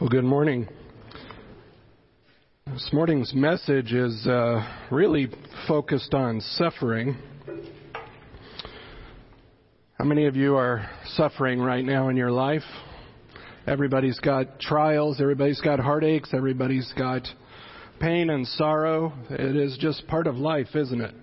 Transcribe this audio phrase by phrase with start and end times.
[0.00, 0.66] Well, good morning.
[2.66, 5.28] This morning's message is uh, really
[5.68, 7.18] focused on suffering.
[9.98, 12.62] How many of you are suffering right now in your life?
[13.66, 17.28] Everybody's got trials, everybody's got heartaches, everybody's got
[18.00, 19.12] pain and sorrow.
[19.28, 21.14] It is just part of life, isn't it?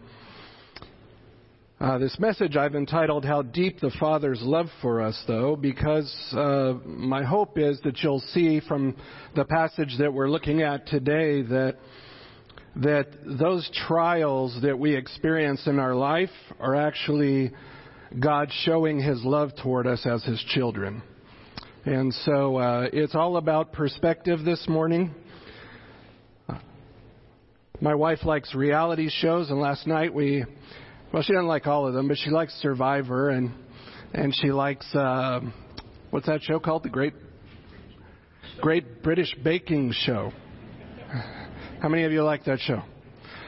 [1.79, 6.73] Uh, this message I've entitled How Deep the Father's Love for Us, though, because uh,
[6.83, 8.95] my hope is that you'll see from
[9.35, 11.75] the passage that we're looking at today that,
[12.77, 17.51] that those trials that we experience in our life are actually
[18.19, 21.03] God showing His love toward us as His children.
[21.85, 25.13] And so uh, it's all about perspective this morning.
[27.79, 30.43] My wife likes reality shows, and last night we
[31.11, 33.51] well, she doesn't like all of them, but she likes Survivor and
[34.13, 35.41] and she likes uh,
[36.09, 36.83] what's that show called?
[36.83, 37.13] The Great
[38.61, 40.31] Great British Baking Show.
[41.81, 42.81] How many of you like that show?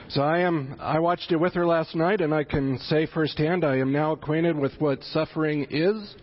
[0.10, 0.76] So I am.
[0.80, 4.14] I watched it with her last night, and I can say firsthand I am now
[4.14, 6.16] acquainted with what suffering is.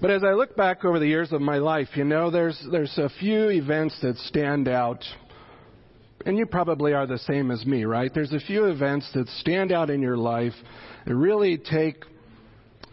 [0.00, 2.96] But as I look back over the years of my life, you know, there's, there's
[2.98, 5.04] a few events that stand out.
[6.24, 8.12] And you probably are the same as me, right?
[8.14, 10.52] There's a few events that stand out in your life
[11.04, 12.04] that really take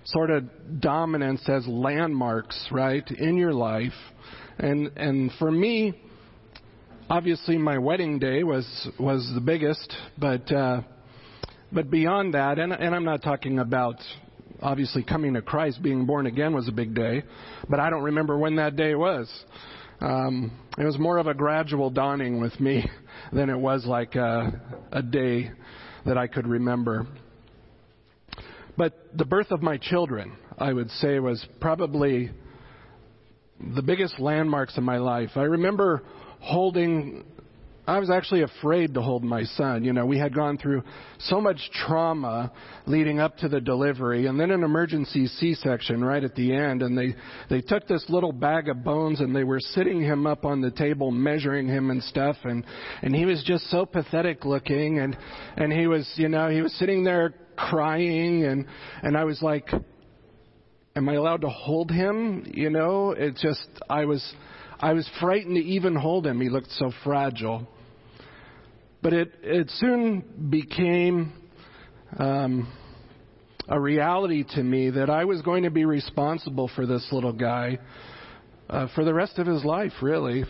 [0.05, 0.45] sort of
[0.79, 3.93] dominance as landmarks, right, in your life.
[4.57, 5.93] And, and for me,
[7.07, 8.65] obviously my wedding day was,
[8.99, 10.81] was the biggest, but, uh,
[11.71, 13.97] but beyond that, and, and I'm not talking about
[14.61, 17.23] obviously coming to Christ, being born again was a big day,
[17.69, 19.31] but I don't remember when that day was.
[20.01, 22.89] Um, it was more of a gradual dawning with me
[23.33, 25.51] than it was like a, a day
[26.05, 27.07] that I could remember.
[28.77, 32.31] But the birth of my children, I would say, was probably
[33.75, 35.31] the biggest landmarks in my life.
[35.35, 36.03] I remember
[36.39, 37.23] holding
[37.87, 39.83] I was actually afraid to hold my son.
[39.83, 40.83] You know, we had gone through
[41.19, 42.51] so much trauma
[42.87, 46.97] leading up to the delivery and then an emergency C-section right at the end and
[46.97, 47.15] they
[47.49, 50.71] they took this little bag of bones and they were sitting him up on the
[50.71, 52.65] table measuring him and stuff and
[53.03, 55.15] and he was just so pathetic looking and
[55.57, 58.65] and he was, you know, he was sitting there crying and
[59.03, 59.69] and I was like
[60.95, 62.49] am I allowed to hold him?
[62.51, 64.33] You know, it just I was
[64.79, 66.41] I was frightened to even hold him.
[66.41, 67.67] He looked so fragile.
[69.05, 71.31] But it, it soon became
[72.17, 72.73] um,
[73.69, 77.77] a reality to me that I was going to be responsible for this little guy
[78.67, 80.43] uh, for the rest of his life, really,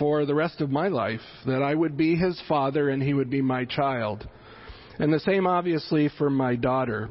[0.00, 1.20] for the rest of my life.
[1.46, 4.28] That I would be his father and he would be my child.
[4.98, 7.10] And the same, obviously, for my daughter.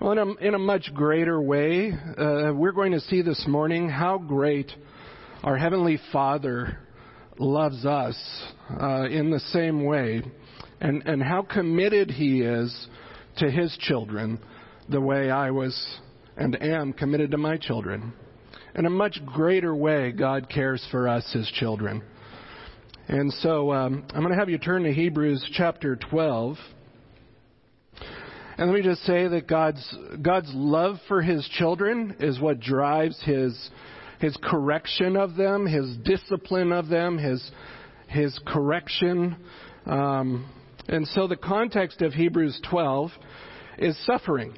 [0.00, 3.90] Well, in a, in a much greater way, uh, we're going to see this morning
[3.90, 4.72] how great
[5.42, 6.78] our Heavenly Father
[7.38, 8.16] loves us
[8.80, 10.22] uh, in the same way,
[10.80, 12.88] and, and how committed He is
[13.38, 14.38] to His children
[14.88, 15.98] the way I was
[16.36, 18.12] and am committed to my children.
[18.74, 22.02] In a much greater way, God cares for us, His children.
[23.08, 26.56] And so um, I'm going to have you turn to Hebrews chapter 12.
[28.58, 33.18] And let me just say that God's, God's love for His children is what drives
[33.24, 33.70] His
[34.20, 37.50] his correction of them, his discipline of them, his,
[38.08, 39.36] his correction.
[39.86, 40.48] Um,
[40.88, 43.10] and so the context of Hebrews 12
[43.78, 44.56] is suffering.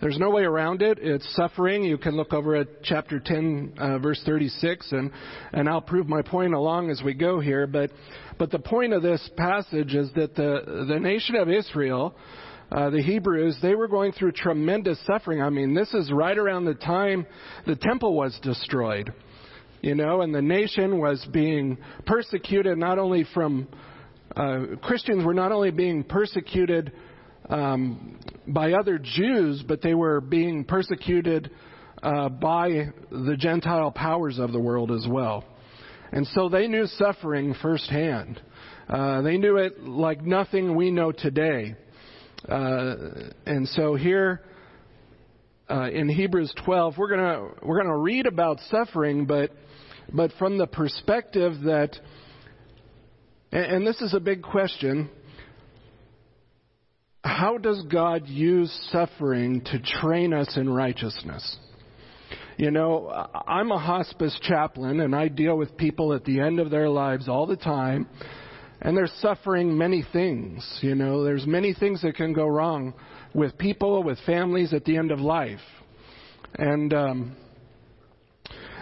[0.00, 0.98] There's no way around it.
[1.00, 1.82] It's suffering.
[1.82, 5.10] You can look over at chapter 10, uh, verse 36, and,
[5.52, 7.66] and I'll prove my point along as we go here.
[7.66, 7.90] But,
[8.38, 12.14] but the point of this passage is that the, the nation of Israel
[12.70, 15.40] uh, the Hebrews, they were going through tremendous suffering.
[15.40, 17.26] I mean, this is right around the time
[17.66, 19.12] the temple was destroyed,
[19.80, 23.68] you know, and the nation was being persecuted not only from
[24.36, 26.92] uh, Christians were not only being persecuted
[27.48, 31.50] um, by other Jews, but they were being persecuted
[32.02, 35.44] uh, by the Gentile powers of the world as well.
[36.12, 38.40] And so they knew suffering firsthand.
[38.88, 41.74] Uh, they knew it like nothing we know today.
[42.46, 42.94] Uh,
[43.46, 44.42] and so here
[45.70, 49.50] uh, in Hebrews 12, we're gonna we're gonna read about suffering, but
[50.12, 51.96] but from the perspective that,
[53.52, 55.10] and, and this is a big question.
[57.24, 61.58] How does God use suffering to train us in righteousness?
[62.56, 63.08] You know,
[63.46, 67.28] I'm a hospice chaplain and I deal with people at the end of their lives
[67.28, 68.08] all the time
[68.80, 70.78] And they're suffering many things.
[70.82, 72.94] You know, there's many things that can go wrong
[73.34, 75.60] with people, with families at the end of life.
[76.54, 77.36] And, um,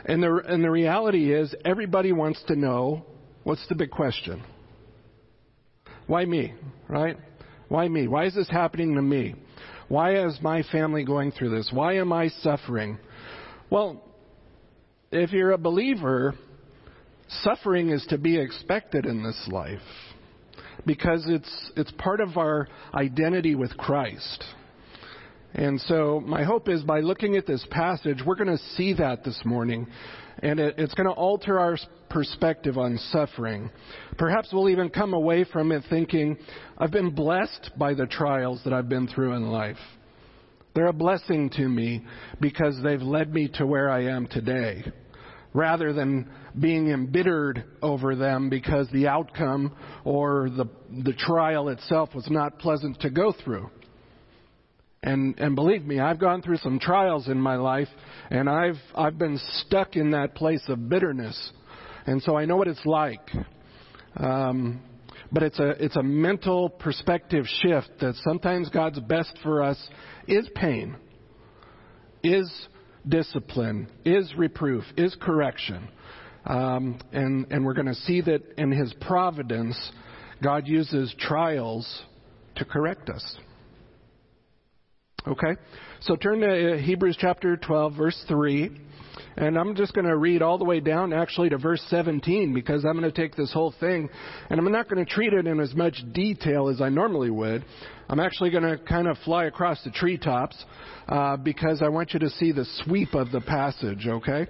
[0.05, 3.05] and the, and the reality is, everybody wants to know
[3.43, 4.45] what's the big question?
[6.07, 6.55] Why me?
[6.89, 7.17] Right?
[7.69, 8.07] Why me?
[8.07, 9.35] Why is this happening to me?
[9.89, 11.71] Why is my family going through this?
[11.73, 12.99] Why am I suffering?
[13.71, 14.03] Well,
[15.11, 16.35] if you're a believer,
[17.29, 19.81] suffering is to be expected in this life
[20.85, 24.45] because it's it's part of our identity with Christ.
[25.55, 29.25] And so my hope is by looking at this passage, we're going to see that
[29.25, 29.87] this morning.
[30.41, 31.79] And it, it's going to alter our
[32.11, 33.71] perspective on suffering.
[34.19, 36.37] Perhaps we'll even come away from it thinking,
[36.77, 39.79] I've been blessed by the trials that I've been through in life.
[40.75, 42.05] They're a blessing to me
[42.39, 44.85] because they've led me to where I am today
[45.57, 46.29] rather than
[46.61, 49.75] being embittered over them because the outcome
[50.05, 50.67] or the,
[51.03, 53.71] the trial itself was not pleasant to go through.
[55.03, 57.89] And, and believe me, I've gone through some trials in my life,
[58.29, 61.53] and I've, I've been stuck in that place of bitterness.
[62.05, 63.31] And so I know what it's like.
[64.15, 64.83] Um,
[65.33, 69.79] but it's a, it's a mental perspective shift that sometimes God's best for us
[70.29, 70.97] is pain,
[72.23, 72.51] is
[73.09, 75.89] discipline, is reproof, is correction.
[76.45, 79.77] Um, and, and we're going to see that in His providence,
[80.43, 82.03] God uses trials
[82.57, 83.37] to correct us.
[85.27, 85.61] Okay?
[86.01, 88.71] So turn to uh, Hebrews chapter 12, verse 3.
[89.37, 92.85] And I'm just going to read all the way down actually to verse 17 because
[92.85, 94.09] I'm going to take this whole thing
[94.49, 97.65] and I'm not going to treat it in as much detail as I normally would.
[98.09, 100.57] I'm actually going to kind of fly across the treetops
[101.09, 104.47] uh, because I want you to see the sweep of the passage, okay?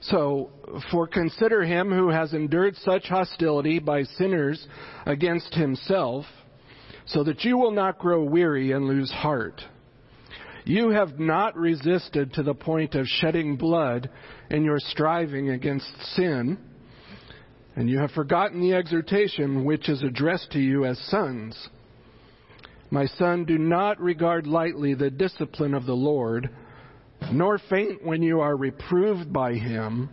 [0.00, 0.50] So,
[0.90, 4.64] for consider him who has endured such hostility by sinners
[5.06, 6.24] against himself,
[7.06, 9.60] so that you will not grow weary and lose heart.
[10.68, 14.10] You have not resisted to the point of shedding blood
[14.50, 16.58] in your striving against sin,
[17.74, 21.70] and you have forgotten the exhortation which is addressed to you as sons.
[22.90, 26.50] My son, do not regard lightly the discipline of the Lord,
[27.32, 30.10] nor faint when you are reproved by him.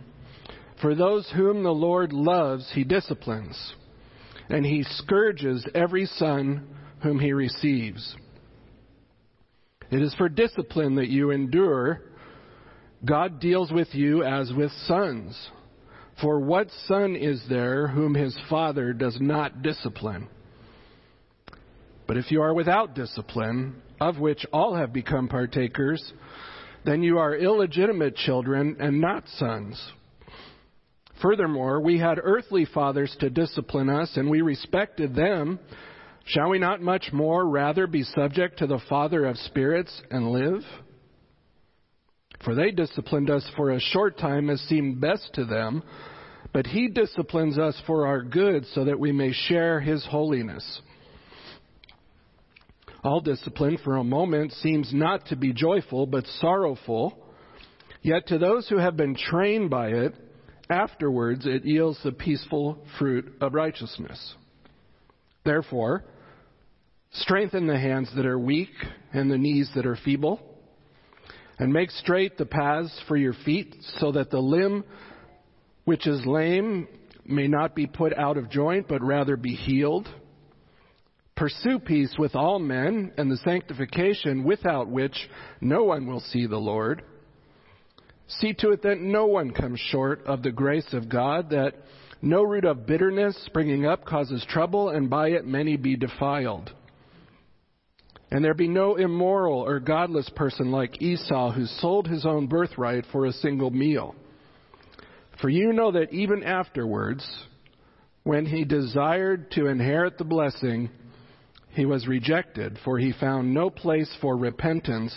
[0.80, 3.74] For those whom the Lord loves, he disciplines,
[4.48, 6.66] and he scourges every son
[7.02, 8.16] whom he receives.
[9.90, 12.02] It is for discipline that you endure.
[13.04, 15.50] God deals with you as with sons.
[16.20, 20.28] For what son is there whom his father does not discipline?
[22.06, 26.12] But if you are without discipline, of which all have become partakers,
[26.84, 29.92] then you are illegitimate children and not sons.
[31.20, 35.58] Furthermore, we had earthly fathers to discipline us, and we respected them.
[36.26, 40.62] Shall we not much more rather be subject to the Father of spirits and live?
[42.44, 45.84] For they disciplined us for a short time as seemed best to them,
[46.52, 50.80] but He disciplines us for our good so that we may share His holiness.
[53.04, 57.16] All discipline for a moment seems not to be joyful, but sorrowful.
[58.02, 60.14] Yet to those who have been trained by it,
[60.68, 64.34] afterwards it yields the peaceful fruit of righteousness.
[65.44, 66.02] Therefore,
[67.20, 68.70] Strengthen the hands that are weak
[69.12, 70.40] and the knees that are feeble.
[71.58, 74.84] And make straight the paths for your feet so that the limb
[75.84, 76.88] which is lame
[77.24, 80.08] may not be put out of joint, but rather be healed.
[81.36, 85.16] Pursue peace with all men and the sanctification without which
[85.60, 87.02] no one will see the Lord.
[88.28, 91.74] See to it that no one comes short of the grace of God, that
[92.20, 96.72] no root of bitterness springing up causes trouble, and by it many be defiled.
[98.30, 103.04] And there be no immoral or godless person like Esau who sold his own birthright
[103.12, 104.14] for a single meal.
[105.40, 107.26] For you know that even afterwards,
[108.24, 110.90] when he desired to inherit the blessing,
[111.70, 115.14] he was rejected, for he found no place for repentance,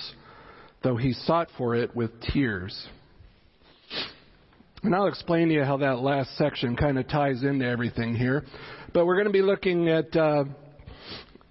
[0.84, 2.88] though he sought for it with tears.
[4.84, 8.46] And I'll explain to you how that last section kind of ties into everything here.
[8.94, 10.46] But we're going to be looking at, uh,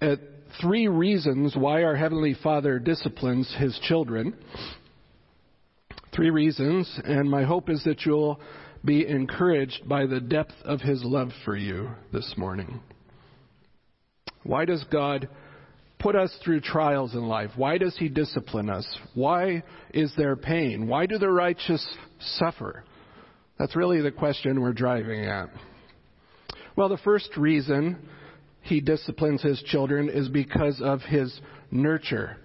[0.01, 0.19] at
[0.59, 4.35] three reasons why our Heavenly Father disciplines His children.
[6.13, 8.39] Three reasons, and my hope is that you'll
[8.83, 12.81] be encouraged by the depth of His love for you this morning.
[14.43, 15.29] Why does God
[15.99, 17.51] put us through trials in life?
[17.55, 18.87] Why does He discipline us?
[19.13, 19.63] Why
[19.93, 20.87] is there pain?
[20.87, 21.85] Why do the righteous
[22.19, 22.83] suffer?
[23.57, 25.49] That's really the question we're driving at.
[26.75, 27.97] Well, the first reason
[28.69, 31.37] he disciplines his children is because of his
[31.71, 32.37] nurture.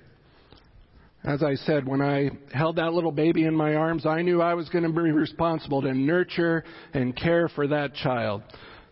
[1.22, 4.54] As I said, when I held that little baby in my arms, I knew I
[4.54, 8.42] was going to be responsible to nurture and care for that child.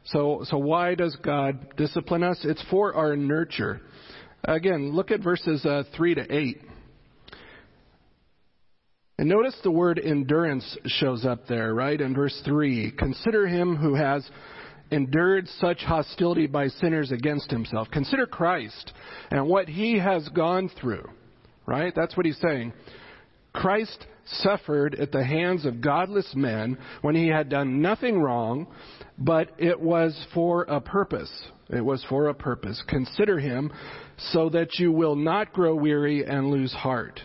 [0.07, 2.41] So, so why does God discipline us?
[2.45, 3.81] It's for our nurture.
[4.45, 6.61] Again, look at verses uh, 3 to 8.
[9.19, 12.01] And notice the word endurance shows up there, right?
[12.01, 12.93] In verse 3.
[12.99, 14.29] Consider him who has
[14.93, 17.89] endured such hostility by sinners against himself.
[17.91, 18.93] Consider Christ
[19.31, 21.09] and what he has gone through,
[21.67, 21.93] right?
[21.95, 22.73] That's what he's saying.
[23.53, 28.67] Christ suffered at the hands of godless men when he had done nothing wrong,
[29.19, 31.31] but it was for a purpose.
[31.69, 32.83] It was for a purpose.
[32.89, 33.73] Consider him
[34.33, 37.21] so that you will not grow weary and lose heart.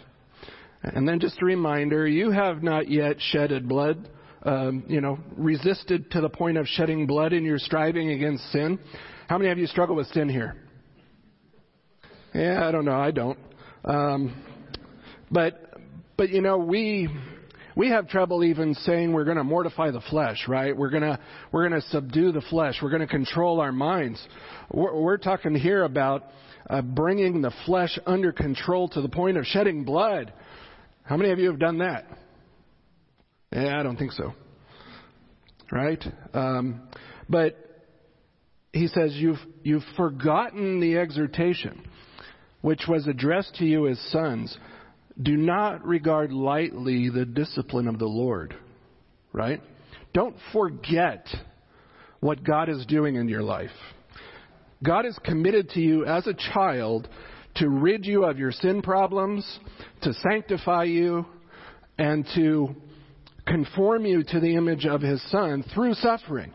[0.84, 4.10] And then just a reminder, you have not yet shedded blood,
[4.48, 8.80] um, you know, resisted to the point of shedding blood in your striving against sin.
[9.28, 10.56] How many of you struggle with sin here?
[12.34, 12.98] Yeah, I don't know.
[12.98, 13.38] I don't.
[13.84, 14.44] Um,
[15.30, 15.74] but
[16.16, 17.10] but you know, we
[17.76, 20.76] we have trouble even saying we're going to mortify the flesh, right?
[20.76, 21.20] We're going to
[21.52, 22.76] we're going to subdue the flesh.
[22.82, 24.26] We're going to control our minds.
[24.72, 26.24] We're, we're talking here about
[26.70, 30.32] uh, bringing the flesh under control to the point of shedding blood.
[31.04, 32.06] How many of you have done that?
[33.52, 34.34] Yeah, I don't think so.
[35.72, 36.04] Right?
[36.34, 36.82] Um,
[37.30, 37.58] but
[38.72, 41.84] he says you've you've forgotten the exhortation
[42.62, 44.58] which was addressed to you as sons
[45.22, 48.56] do not regard lightly the discipline of the Lord,
[49.34, 49.62] right?
[50.14, 51.28] Don't forget
[52.20, 53.72] what God is doing in your life.
[54.84, 57.08] God is committed to you as a child
[57.56, 59.60] to rid you of your sin problems,
[60.04, 61.26] to sanctify you,
[61.98, 62.76] and to
[63.48, 66.52] conform you to the image of his son through suffering.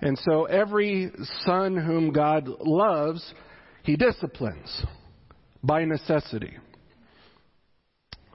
[0.00, 1.10] And so every
[1.44, 3.32] son whom God loves,
[3.82, 4.84] he disciplines
[5.62, 6.56] by necessity.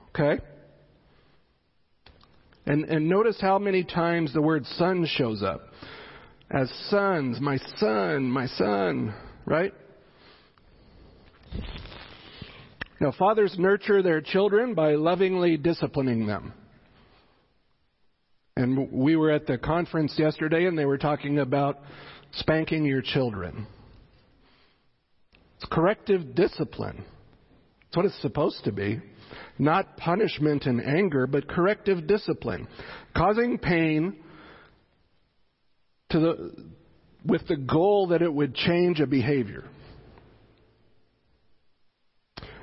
[0.10, 0.44] Okay?
[2.66, 5.62] And, and notice how many times the word son shows up.
[6.50, 9.14] As sons, my son, my son,
[9.46, 9.74] right?
[13.00, 16.54] Now, fathers nurture their children by lovingly disciplining them.
[18.58, 21.80] And we were at the conference yesterday and they were talking about
[22.34, 23.66] spanking your children.
[25.58, 27.04] It's corrective discipline.
[27.88, 29.02] It's what it's supposed to be
[29.58, 32.68] not punishment and anger, but corrective discipline,
[33.16, 34.18] causing pain
[36.10, 36.72] to the,
[37.26, 39.66] with the goal that it would change a behavior.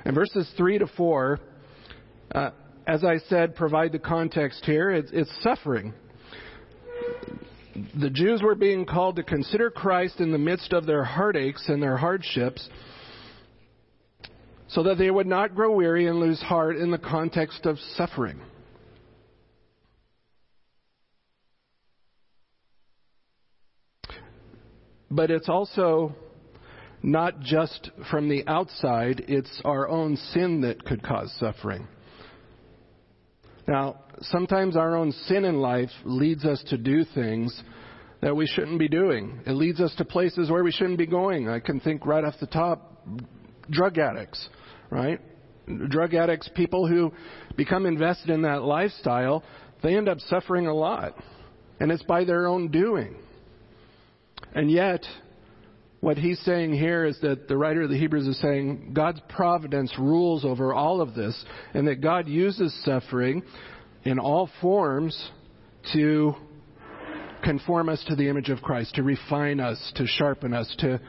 [0.05, 1.39] And verses 3 to 4,
[2.35, 2.51] uh,
[2.89, 4.89] as I said, provide the context here.
[4.89, 5.93] It's, it's suffering.
[8.01, 11.83] The Jews were being called to consider Christ in the midst of their heartaches and
[11.83, 12.67] their hardships
[14.69, 18.41] so that they would not grow weary and lose heart in the context of suffering.
[25.11, 26.15] But it's also
[27.03, 31.87] not just from the outside, it's our own sin that could cause suffering.
[33.69, 37.63] Now, sometimes our own sin in life leads us to do things
[38.21, 39.39] that we shouldn't be doing.
[39.45, 41.47] It leads us to places where we shouldn't be going.
[41.47, 43.07] I can think right off the top
[43.69, 44.49] drug addicts
[44.89, 45.19] right?
[45.89, 47.13] Drug addicts, people who
[47.55, 49.43] become invested in that lifestyle,
[49.83, 51.15] they end up suffering a lot.
[51.79, 53.17] And it's by their own doing.
[54.53, 55.05] And yet,
[56.01, 59.93] what he's saying here is that the writer of the Hebrews is saying God's providence
[59.99, 63.43] rules over all of this, and that God uses suffering
[64.03, 65.31] in all forms
[65.93, 66.33] to
[67.43, 71.01] conform us to the image of Christ, to refine us, to sharpen us, to,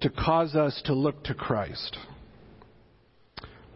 [0.00, 1.98] to cause us to look to Christ.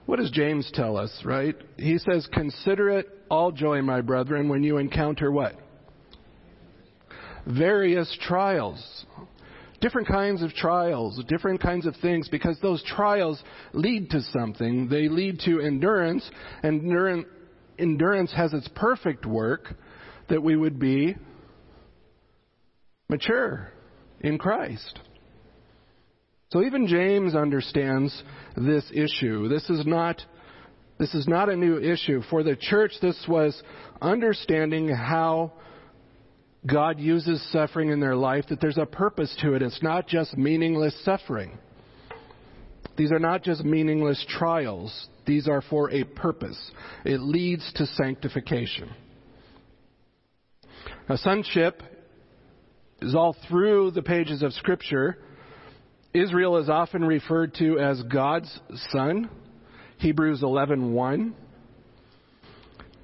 [0.07, 1.57] What does James tell us, right?
[1.77, 5.55] He says, Consider it all joy, my brethren, when you encounter what?
[7.47, 9.07] Various trials.
[9.85, 13.43] Different kinds of trials, different kinds of things, because those trials
[13.75, 14.89] lead to something.
[14.89, 16.27] They lead to endurance,
[16.63, 17.27] and
[17.79, 19.75] endurance has its perfect work
[20.31, 21.17] that we would be
[23.11, 23.75] mature
[24.21, 25.01] in Christ.
[26.51, 28.23] So even James understands
[28.57, 29.51] this issue.
[29.51, 30.19] This is not
[30.97, 32.23] this is not a new issue.
[32.31, 33.63] For the church, this was
[34.01, 35.53] understanding how
[36.67, 39.63] God uses suffering in their life, that there's a purpose to it.
[39.63, 41.59] It's not just meaningless suffering.
[42.97, 45.09] These are not just meaningless trials.
[45.27, 46.59] These are for a purpose.
[47.05, 48.91] It leads to sanctification.
[51.09, 51.83] Now, sonship
[53.03, 55.19] is all through the pages of Scripture.
[56.15, 59.29] Israel is often referred to as God's son.
[59.99, 61.35] Hebrews 11:1.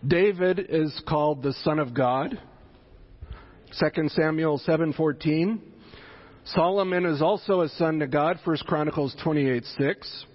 [0.06, 2.38] David is called the son of God.
[3.78, 5.60] 2 Samuel 7:14.
[6.44, 8.38] Solomon is also a son to God.
[8.44, 10.26] 1 Chronicles 28:6.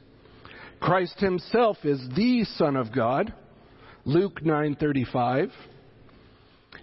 [0.79, 3.33] Christ himself is the son of God.
[4.05, 5.51] Luke 9:35.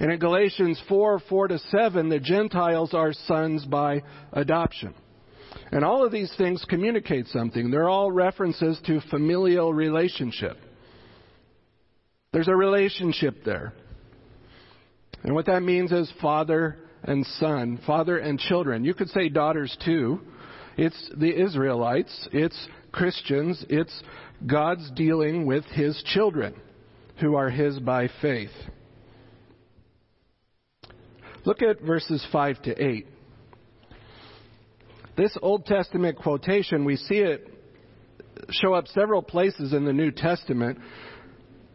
[0.01, 4.95] And in Galatians 4, 4 to 7, the Gentiles are sons by adoption.
[5.71, 7.71] And all of these things communicate something.
[7.71, 10.57] They're all references to familial relationship.
[12.33, 13.75] There's a relationship there.
[15.23, 18.85] And what that means is father and son, father and children.
[18.85, 20.21] You could say daughters too.
[20.77, 24.03] It's the Israelites, it's Christians, it's
[24.47, 26.55] God's dealing with his children
[27.21, 28.51] who are his by faith.
[31.45, 33.07] Look at verses 5 to 8.
[35.17, 37.49] This Old Testament quotation, we see it
[38.51, 40.79] show up several places in the New Testament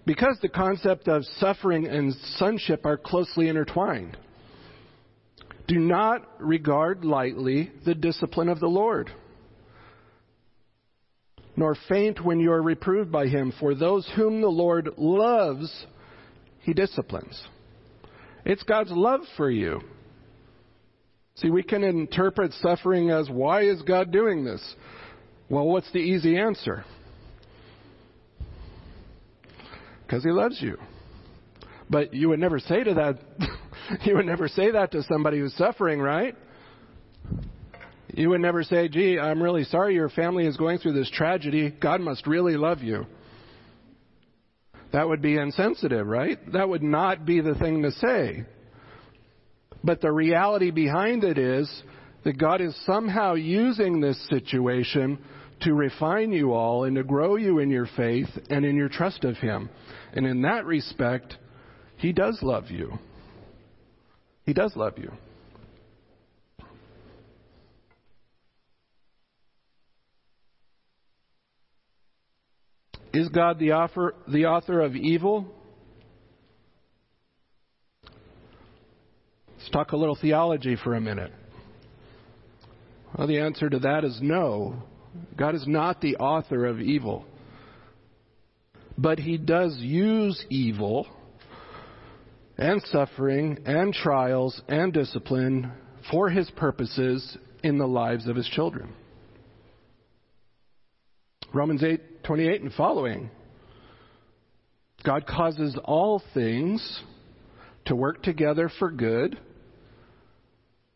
[0.08, 4.18] because the concept of suffering and sonship are closely intertwined.
[5.68, 9.12] Do not regard lightly the discipline of the Lord,
[11.58, 15.86] nor faint when you are reproved by him, for those whom the Lord loves,
[16.62, 17.44] he disciplines.
[18.46, 19.82] It's God's love for you.
[21.36, 24.76] See, we can interpret suffering as why is God doing this?
[25.50, 26.86] Well, what's the easy answer?
[30.08, 30.78] Because he loves you.
[31.90, 33.20] But you would never say to that
[34.06, 36.36] you would never say that to somebody who's suffering, right?
[38.14, 41.70] You would never say, "Gee, I'm really sorry your family is going through this tragedy.
[41.70, 43.06] God must really love you."
[44.94, 46.40] That would be insensitive, right?
[46.54, 48.46] That would not be the thing to say.
[49.84, 51.70] But the reality behind it is
[52.24, 55.20] that God is somehow using this situation
[55.62, 59.24] to refine you all and to grow you in your faith and in your trust
[59.24, 59.70] of Him.
[60.14, 61.38] And in that respect,
[61.98, 63.00] He does love you.
[64.46, 65.12] He does love you.
[73.14, 75.48] Is God the author, the author of evil?
[79.58, 81.32] Let's talk a little theology for a minute.
[83.18, 84.84] Well, the answer to that is no.
[85.36, 87.26] God is not the author of evil.
[88.98, 91.08] But He does use evil
[92.58, 95.72] and suffering and trials and discipline
[96.12, 98.94] for His purposes in the lives of His children.
[101.54, 103.30] Romans 8 28 and following.
[105.04, 107.02] God causes all things
[107.86, 109.40] to work together for good.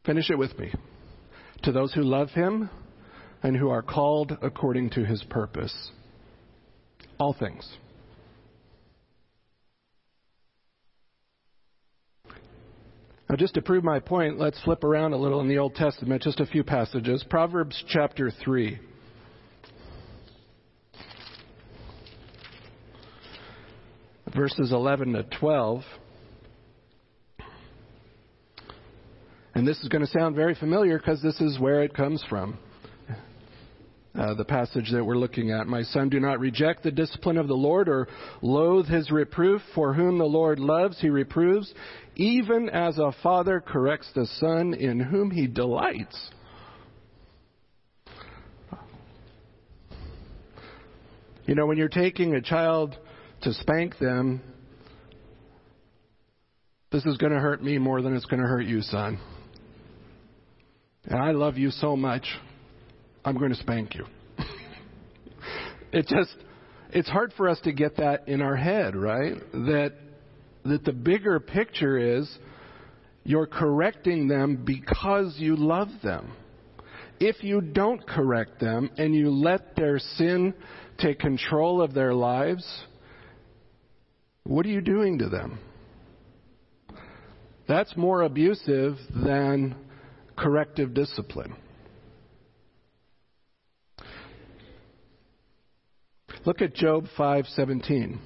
[0.05, 0.73] Finish it with me.
[1.63, 2.69] To those who love Him
[3.43, 5.91] and who are called according to His purpose.
[7.19, 7.69] All things.
[13.29, 16.23] Now, just to prove my point, let's flip around a little in the Old Testament,
[16.23, 17.23] just a few passages.
[17.29, 18.79] Proverbs chapter 3.
[24.33, 25.83] verses 11 to 12.
[29.53, 32.57] And this is going to sound very familiar because this is where it comes from.
[34.13, 35.67] Uh, the passage that we're looking at.
[35.67, 38.09] My son, do not reject the discipline of the Lord or
[38.41, 39.61] loathe his reproof.
[39.73, 41.73] For whom the Lord loves, he reproves,
[42.17, 46.29] even as a father corrects the son in whom he delights.
[51.45, 52.97] You know, when you're taking a child
[53.43, 54.41] to spank them,
[56.91, 59.19] this is going to hurt me more than it's going to hurt you, son.
[61.05, 62.25] And I love you so much,
[63.23, 64.05] I'm going to spank you.
[65.91, 66.35] it just,
[66.91, 69.35] it's hard for us to get that in our head, right?
[69.51, 69.93] That,
[70.65, 72.29] that the bigger picture is
[73.23, 76.33] you're correcting them because you love them.
[77.19, 80.55] If you don't correct them and you let their sin
[80.97, 82.65] take control of their lives,
[84.43, 85.59] what are you doing to them?
[87.67, 89.75] That's more abusive than
[90.35, 91.55] corrective discipline.
[96.43, 98.17] Look at Job 5:17.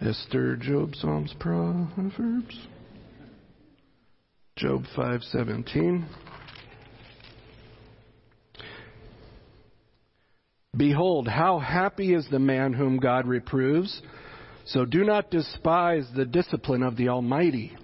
[0.00, 2.68] Esther, Job, Psalms, Proverbs.
[4.56, 6.04] Job 5:17.
[10.74, 14.00] Behold, how happy is the man whom God reproves.
[14.64, 17.76] So do not despise the discipline of the Almighty.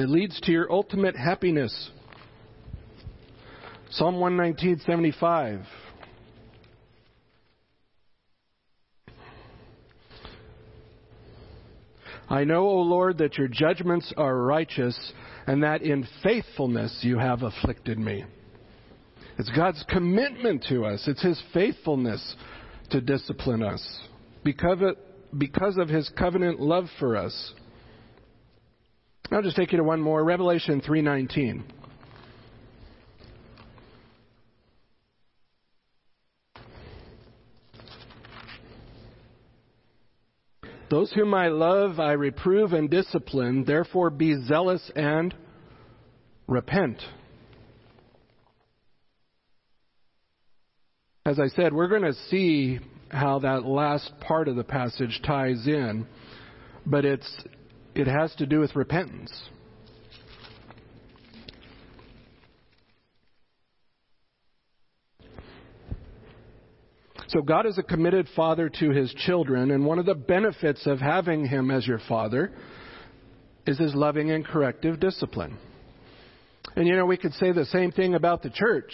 [0.00, 1.90] It leads to your ultimate happiness.
[3.90, 5.66] Psalm 119:75.
[12.30, 15.12] I know, O Lord, that your judgments are righteous
[15.46, 18.24] and that in faithfulness you have afflicted me.
[19.36, 21.06] It's God's commitment to us.
[21.08, 22.36] It's His faithfulness
[22.88, 24.00] to discipline us
[24.44, 24.96] because of,
[25.36, 27.52] because of His covenant love for us.
[29.32, 30.24] I'll just take you to one more.
[30.24, 31.62] Revelation 3:19.
[40.90, 43.64] Those whom I love, I reprove and discipline.
[43.64, 45.32] Therefore, be zealous and
[46.48, 47.00] repent.
[51.24, 55.64] As I said, we're going to see how that last part of the passage ties
[55.68, 56.08] in,
[56.84, 57.44] but it's,
[57.94, 59.32] it has to do with repentance.
[67.28, 70.98] So God is a committed father to his children, and one of the benefits of
[70.98, 72.50] having him as your father
[73.66, 75.56] is his loving and corrective discipline.
[76.74, 78.92] And you know, we could say the same thing about the church.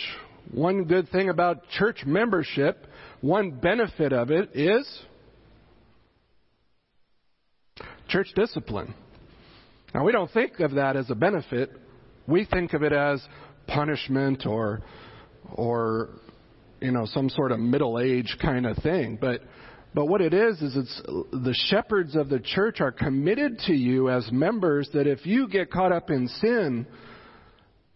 [0.53, 2.87] One good thing about church membership,
[3.23, 4.87] one benefit of it is
[8.17, 8.95] church discipline.
[9.93, 11.71] Now, we don't think of that as a benefit.
[12.27, 13.23] We think of it as
[13.67, 14.81] punishment or,
[15.53, 16.09] or
[16.81, 19.19] you know, some sort of middle age kind of thing.
[19.21, 19.43] But,
[19.93, 24.09] but what it is, is it's the shepherds of the church are committed to you
[24.09, 26.87] as members that if you get caught up in sin,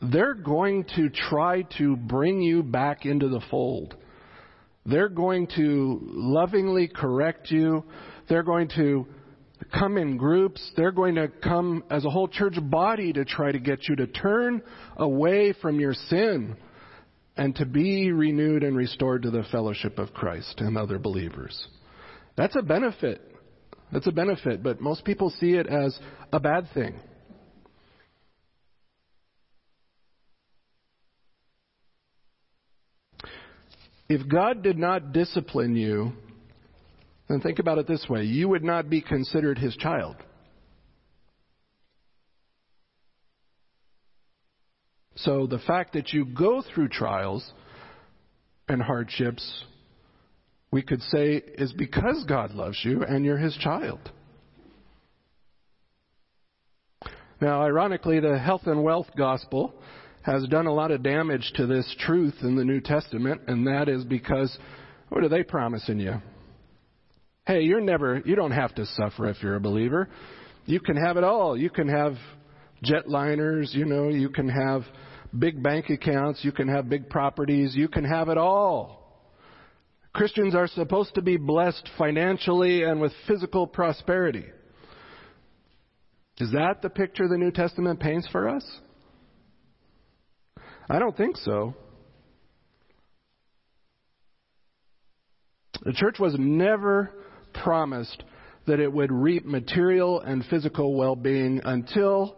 [0.02, 3.96] they're going to try to bring you back into the fold.
[4.85, 7.85] They're going to lovingly correct you.
[8.28, 9.06] They're going to
[9.73, 10.61] come in groups.
[10.77, 14.07] They're going to come as a whole church body to try to get you to
[14.07, 14.62] turn
[14.96, 16.57] away from your sin
[17.37, 21.68] and to be renewed and restored to the fellowship of Christ and other believers.
[22.37, 23.20] That's a benefit.
[23.92, 25.99] That's a benefit, but most people see it as
[26.33, 27.01] a bad thing.
[34.09, 36.12] If God did not discipline you,
[37.31, 40.16] then think about it this way you would not be considered his child.
[45.14, 47.49] So the fact that you go through trials
[48.69, 49.64] and hardships,
[50.71, 54.01] we could say, is because God loves you and you're his child.
[57.40, 59.75] Now, ironically, the health and wealth gospel
[60.23, 63.88] has done a lot of damage to this truth in the New Testament, and that
[63.88, 64.57] is because
[65.09, 66.21] what are they promising you?
[67.50, 70.08] Hey, you're never, you don't have to suffer if you're a believer.
[70.66, 71.56] You can have it all.
[71.56, 72.14] You can have
[72.84, 74.82] jetliners, you know, you can have
[75.36, 79.34] big bank accounts, you can have big properties, you can have it all.
[80.14, 84.46] Christians are supposed to be blessed financially and with physical prosperity.
[86.38, 88.64] Is that the picture the New Testament paints for us?
[90.88, 91.74] I don't think so.
[95.82, 97.12] The church was never
[97.52, 98.24] promised
[98.66, 102.36] that it would reap material and physical well being until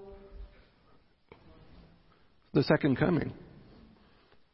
[2.52, 3.32] the second coming.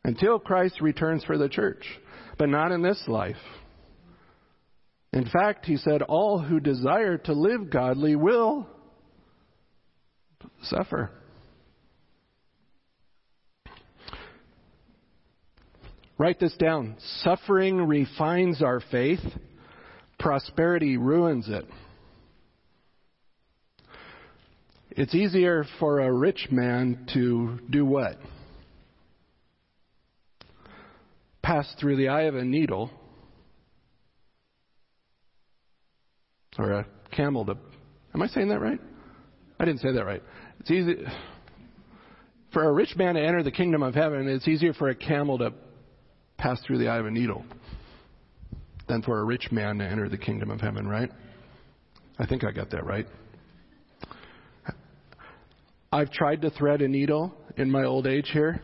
[0.04, 1.84] Until Christ returns for the church,
[2.38, 3.36] but not in this life.
[5.12, 8.66] In fact, he said, all who desire to live godly will
[10.62, 11.10] suffer.
[16.18, 16.96] Write this down.
[17.22, 19.20] Suffering refines our faith,
[20.18, 21.64] prosperity ruins it.
[24.90, 28.18] It's easier for a rich man to do what?
[31.42, 32.90] Pass through the eye of a needle
[36.58, 37.56] or a camel to.
[38.12, 38.80] Am I saying that right?
[39.60, 40.22] I didn't say that right.
[40.60, 40.96] It's easy
[42.52, 44.28] for a rich man to enter the kingdom of heaven.
[44.28, 45.52] It's easier for a camel to
[46.38, 47.44] pass through the eye of a needle
[48.88, 51.10] than for a rich man to enter the kingdom of heaven, right?
[52.18, 53.06] I think I got that right.
[55.90, 58.60] I've tried to thread a needle in my old age here,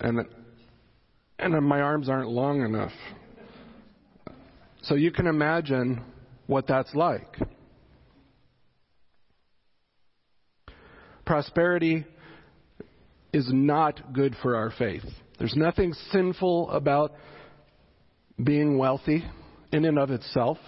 [0.00, 0.26] and
[1.38, 2.92] and my arms aren't long enough.
[4.82, 6.02] So you can imagine
[6.46, 7.36] what that's like.
[11.24, 12.04] Prosperity
[13.32, 15.04] is not good for our faith.
[15.38, 17.12] There's nothing sinful about
[18.42, 19.24] being wealthy.
[19.72, 20.58] In and of itself,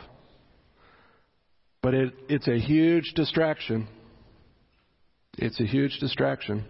[1.82, 3.88] but it, it's a huge distraction.
[5.38, 6.64] It's a huge distraction.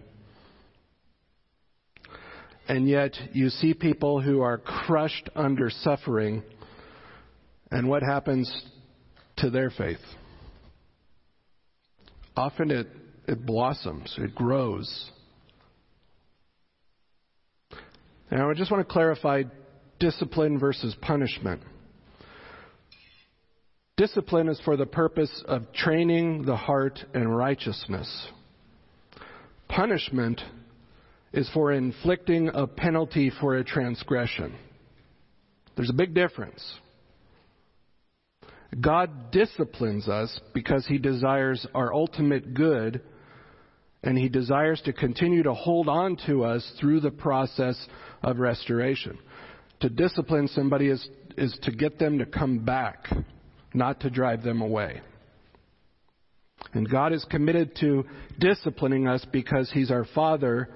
[2.67, 6.43] And yet, you see people who are crushed under suffering,
[7.69, 8.51] and what happens
[9.37, 9.99] to their faith?
[12.35, 12.87] Often it,
[13.27, 15.11] it blossoms, it grows.
[18.31, 19.43] Now, I just want to clarify
[19.99, 21.61] discipline versus punishment.
[23.95, 28.27] Discipline is for the purpose of training the heart in righteousness.
[29.69, 30.41] Punishment
[31.31, 34.55] is for inflicting a penalty for a transgression.
[35.75, 36.63] There's a big difference.
[38.81, 42.99] God disciplines us because he desires our ultimate good
[44.01, 47.77] and he desires to continue to hold on to us through the process
[48.23, 49.19] of restoration.
[49.81, 53.07] To discipline somebody is, is to get them to come back,
[53.73, 55.01] not to drive them away.
[56.73, 58.05] And God is committed to
[58.39, 60.69] disciplining us because He's our Father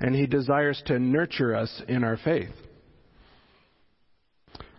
[0.00, 2.54] and He desires to nurture us in our faith.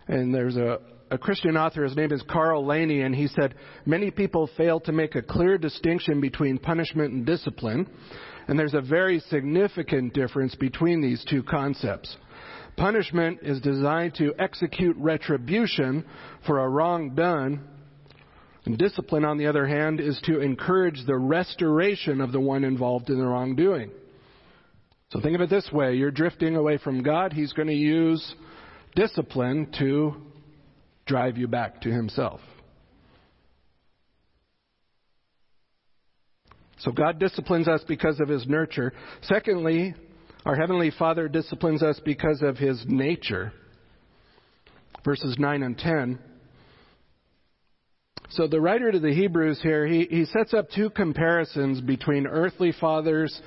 [0.06, 3.54] And there's a, a Christian author, his name is Carl Laney, and he said,
[3.86, 7.86] Many people fail to make a clear distinction between punishment and discipline,
[8.48, 12.16] and there's a very significant difference between these two concepts.
[12.76, 16.04] Punishment is designed to execute retribution
[16.46, 17.68] for a wrong done,
[18.66, 23.10] and discipline, on the other hand, is to encourage the restoration of the one involved
[23.10, 23.90] in the wrongdoing.
[25.10, 28.34] So think of it this way you're drifting away from God, He's going to use
[28.96, 30.14] discipline to
[31.06, 32.40] drive you back to Himself.
[36.78, 38.92] So God disciplines us because of His nurture.
[39.22, 39.94] Secondly,
[40.44, 43.52] our Heavenly Father disciplines us because of His nature.
[45.04, 46.18] Verses 9 and 10.
[48.30, 52.72] So the writer to the Hebrews here, he, he sets up two comparisons between earthly
[52.72, 53.40] fathers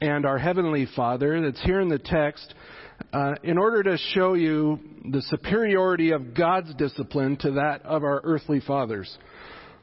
[0.00, 2.54] and our Heavenly Father that's here in the text
[3.12, 4.78] uh, in order to show you
[5.10, 9.16] the superiority of God's discipline to that of our earthly fathers.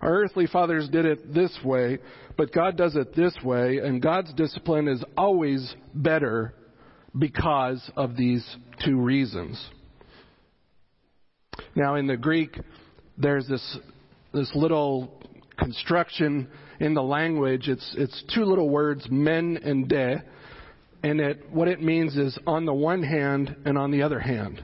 [0.01, 1.99] Our earthly fathers did it this way,
[2.37, 6.53] but God does it this way, and God's discipline is always better
[7.17, 8.43] because of these
[8.83, 9.63] two reasons.
[11.75, 12.57] Now, in the Greek,
[13.17, 13.77] there's this,
[14.33, 15.21] this little
[15.57, 16.47] construction
[16.79, 17.67] in the language.
[17.67, 20.23] It's, it's two little words, men and de,
[21.03, 24.61] and it, what it means is on the one hand and on the other hand.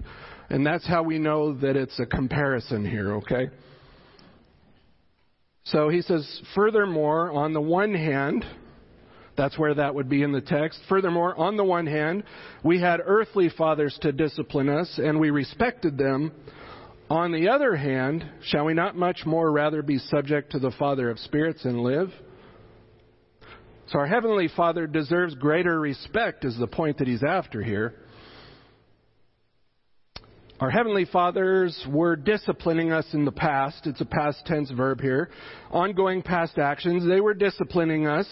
[0.50, 3.50] And that's how we know that it's a comparison here, okay?
[5.72, 8.46] So he says, furthermore, on the one hand,
[9.38, 10.80] that's where that would be in the text.
[10.90, 12.24] Furthermore, on the one hand,
[12.64, 16.32] we had earthly fathers to discipline us, and we respected them.
[17.10, 21.10] On the other hand, shall we not much more rather be subject to the Father
[21.10, 22.12] of spirits and live?
[23.88, 27.96] So our Heavenly Father deserves greater respect, is the point that he's after here.
[30.60, 33.88] Our Heavenly Fathers were disciplining us in the past.
[33.88, 35.30] It's a past tense verb here.
[35.72, 37.08] Ongoing past actions.
[37.08, 38.28] They were disciplining us,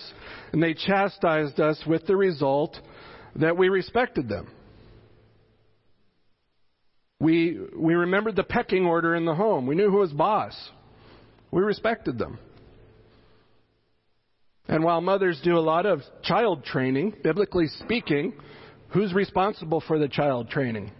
[0.51, 2.77] and they chastised us with the result
[3.37, 4.47] that we respected them.
[7.21, 9.65] We, we remembered the pecking order in the home.
[9.65, 10.53] We knew who was boss.
[11.49, 12.39] We respected them.
[14.67, 18.33] And while mothers do a lot of child training, biblically speaking,
[18.89, 20.91] who's responsible for the child training?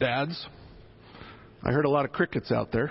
[0.00, 0.46] Dads.
[1.62, 2.90] I heard a lot of crickets out there.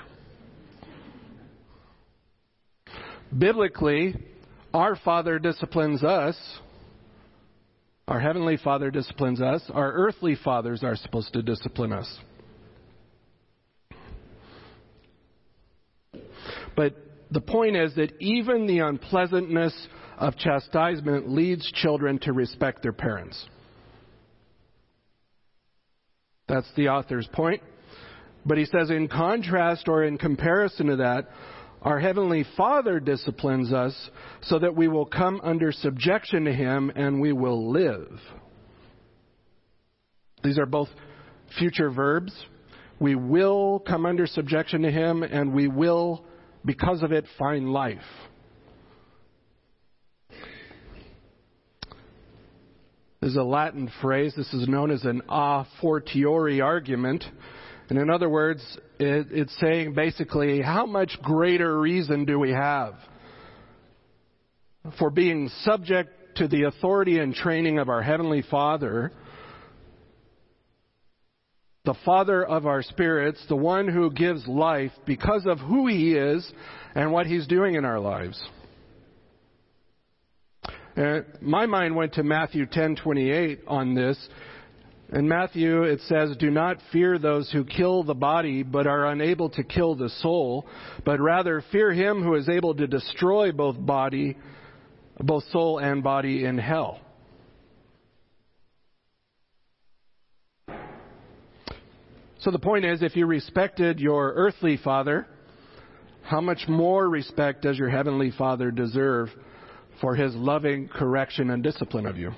[3.35, 4.15] Biblically,
[4.75, 6.37] our Father disciplines us.
[8.07, 9.63] Our Heavenly Father disciplines us.
[9.73, 12.19] Our earthly fathers are supposed to discipline us.
[16.75, 16.93] But
[17.31, 19.87] the point is that even the unpleasantness
[20.19, 23.47] of chastisement leads children to respect their parents.
[26.49, 27.61] That's the author's point.
[28.45, 31.29] But he says, in contrast or in comparison to that,
[31.81, 33.93] our Heavenly Father disciplines us
[34.41, 38.19] so that we will come under subjection to Him and we will live.
[40.43, 40.89] These are both
[41.57, 42.33] future verbs.
[42.99, 46.25] We will come under subjection to Him and we will
[46.65, 47.97] because of it, find life.
[53.21, 54.33] This is a Latin phrase.
[54.35, 57.23] This is known as an a fortiori argument.
[57.89, 58.61] And in other words,
[58.99, 62.95] it, it's saying basically, how much greater reason do we have
[64.97, 69.11] for being subject to the authority and training of our Heavenly Father
[71.85, 76.47] the Father of our spirits, the one who gives life because of who He is
[76.93, 78.39] and what He's doing in our lives.
[80.99, 84.17] And my mind went to Matthew 10:28 on this.
[85.13, 89.49] In Matthew it says, "Do not fear those who kill the body but are unable
[89.51, 90.67] to kill the soul,
[91.05, 94.35] but rather fear him who is able to destroy both body,
[95.21, 96.99] both soul and body in hell."
[102.39, 105.27] So the point is, if you respected your earthly father,
[106.23, 109.33] how much more respect does your heavenly father deserve
[110.01, 112.31] for his loving correction and discipline of you?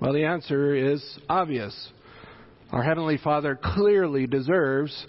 [0.00, 1.90] Well, the answer is obvious.
[2.72, 5.06] Our Heavenly Father clearly deserves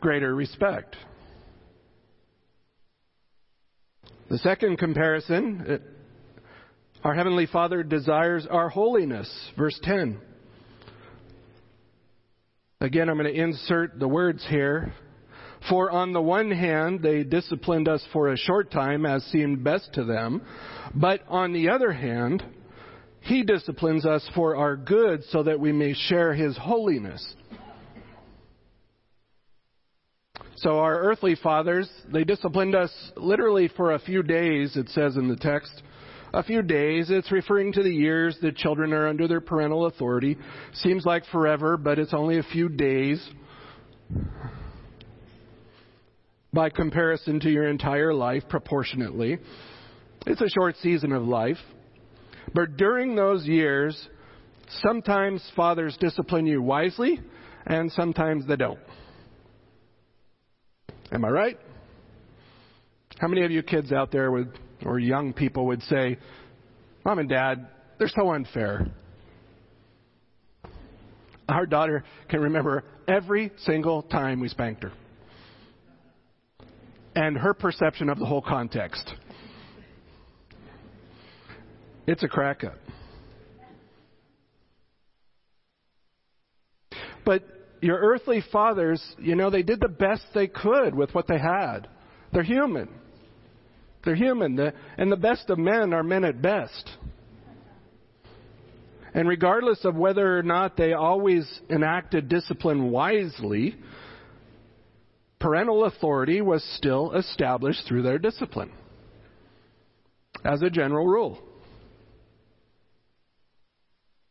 [0.00, 0.96] greater respect.
[4.28, 5.80] The second comparison,
[7.04, 9.30] our Heavenly Father desires our holiness.
[9.56, 10.18] Verse 10.
[12.80, 14.92] Again, I'm going to insert the words here.
[15.68, 19.92] For on the one hand, they disciplined us for a short time as seemed best
[19.94, 20.42] to them,
[20.94, 22.44] but on the other hand,
[23.20, 27.34] He disciplines us for our good so that we may share His holiness.
[30.56, 35.28] So our earthly fathers, they disciplined us literally for a few days, it says in
[35.28, 35.82] the text
[36.32, 37.10] a few days.
[37.10, 40.36] It's referring to the years that children are under their parental authority.
[40.74, 43.26] Seems like forever, but it's only a few days
[46.52, 49.38] by comparison to your entire life proportionately.
[50.26, 51.58] It's a short season of life.
[52.54, 54.08] But during those years,
[54.80, 57.20] sometimes fathers discipline you wisely,
[57.66, 58.78] and sometimes they don't.
[61.12, 61.58] Am I right?
[63.18, 66.18] How many of you kids out there would or young people would say,
[67.04, 68.86] Mom and Dad, they're so unfair.
[71.48, 74.92] Our daughter can remember every single time we spanked her
[77.16, 79.14] and her perception of the whole context.
[82.06, 82.78] It's a crack up.
[87.24, 87.42] But
[87.80, 91.88] your earthly fathers, you know, they did the best they could with what they had.
[92.32, 92.88] They're human.
[94.04, 94.72] They're human.
[94.98, 96.90] and the best of men are men at best.
[99.14, 103.74] And regardless of whether or not they always enacted discipline wisely,
[105.46, 108.72] parental authority was still established through their discipline
[110.44, 111.38] as a general rule.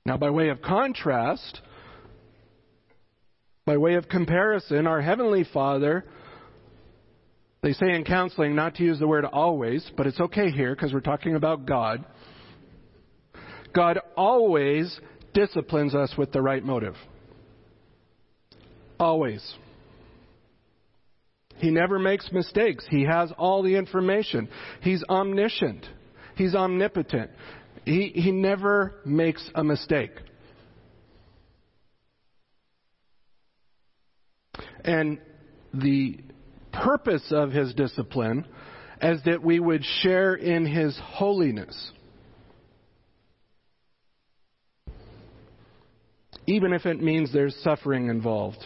[0.06, 1.62] Now, by way of contrast,
[3.66, 6.04] by way of comparison, our Heavenly Father
[7.64, 10.92] they say in counseling not to use the word always, but it's okay here because
[10.92, 12.04] we're talking about God.
[13.74, 15.00] God always
[15.34, 16.96] disciplines us with the right motive.
[19.00, 19.56] Always.
[21.58, 22.86] He never makes mistakes.
[22.90, 24.50] He has all the information.
[24.82, 25.86] He's omniscient.
[26.36, 27.32] He's omnipotent.
[27.86, 30.12] He, he never makes a mistake.
[34.84, 35.20] And
[35.74, 36.20] the
[36.72, 38.46] purpose of his discipline
[39.02, 41.92] is that we would share in his holiness.
[46.48, 48.64] Even if it means there's suffering involved.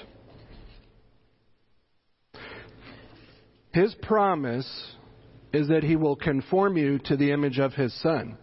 [3.71, 4.95] His promise
[5.53, 8.37] is that he will conform you to the image of his son.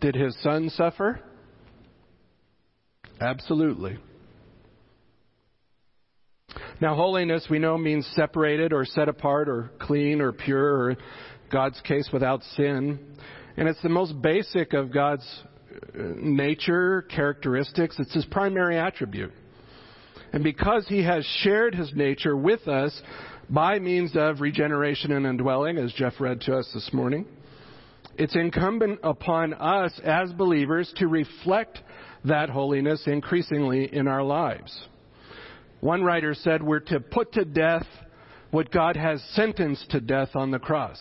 [0.00, 1.20] Did his son suffer?
[3.20, 3.98] Absolutely.
[6.80, 10.96] Now, holiness we know means separated or set apart or clean or pure or
[11.50, 12.98] God's case without sin.
[13.56, 15.24] And it's the most basic of God's
[15.72, 17.96] uh, nature, characteristics.
[17.98, 19.32] It's his primary attribute.
[20.32, 23.00] And because he has shared his nature with us
[23.50, 27.26] by means of regeneration and indwelling, as Jeff read to us this morning,
[28.16, 31.80] it's incumbent upon us as believers to reflect
[32.24, 34.88] that holiness increasingly in our lives.
[35.80, 37.86] One writer said we're to put to death
[38.50, 40.98] what God has sentenced to death on the cross.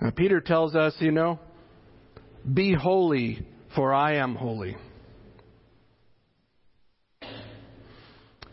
[0.00, 1.38] Now, Peter tells us, you know,
[2.52, 4.76] be holy, for I am holy.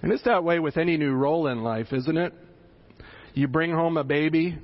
[0.05, 2.31] And it's that way with any new role in life, isn't it?
[3.33, 4.55] You bring home a baby,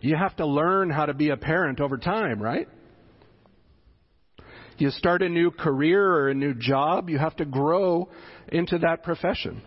[0.00, 2.66] you have to learn how to be a parent over time, right?
[4.76, 8.08] You start a new career or a new job, you have to grow
[8.48, 9.62] into that profession.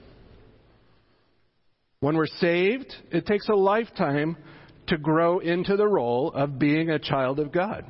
[2.02, 4.36] When we're saved, it takes a lifetime
[4.88, 7.86] to grow into the role of being a child of God.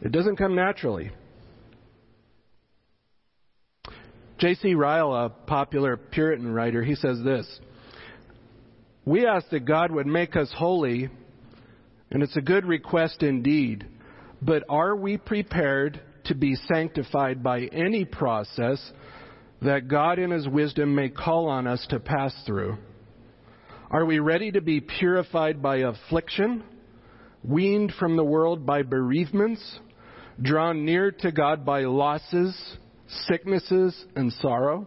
[0.00, 1.10] It doesn't come naturally.
[4.38, 4.74] J.C.
[4.74, 7.46] Ryle, a popular Puritan writer, he says this
[9.04, 11.08] We ask that God would make us holy,
[12.10, 13.86] and it's a good request indeed,
[14.42, 18.92] but are we prepared to be sanctified by any process
[19.62, 22.76] that God in His wisdom may call on us to pass through?
[23.90, 26.64] Are we ready to be purified by affliction,
[27.44, 29.78] weaned from the world by bereavements,
[30.42, 32.76] drawn near to God by losses,
[33.26, 34.86] sicknesses, and sorrow?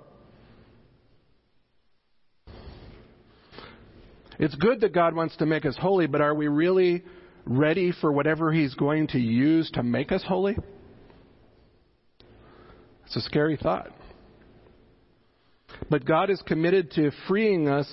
[4.39, 7.03] It's good that God wants to make us holy, but are we really
[7.45, 10.55] ready for whatever He's going to use to make us holy?
[13.05, 13.89] It's a scary thought.
[15.89, 17.91] But God is committed to freeing us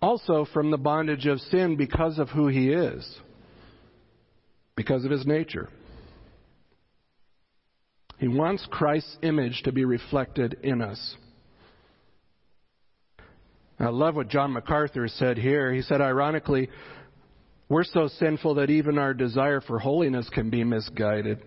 [0.00, 3.18] also from the bondage of sin because of who He is,
[4.76, 5.68] because of His nature.
[8.18, 11.16] He wants Christ's image to be reflected in us.
[13.80, 15.72] I love what John MacArthur said here.
[15.72, 16.68] He said, ironically,
[17.68, 21.38] we're so sinful that even our desire for holiness can be misguided.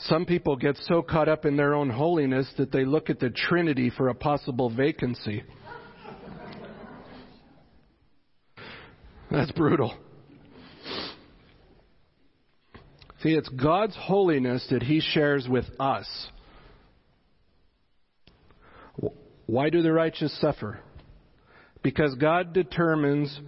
[0.00, 3.30] Some people get so caught up in their own holiness that they look at the
[3.30, 5.42] Trinity for a possible vacancy.
[9.30, 9.94] That's brutal.
[13.22, 16.06] See, it's God's holiness that He shares with us.
[19.46, 20.80] Why do the righteous suffer?
[21.82, 23.40] Because God determines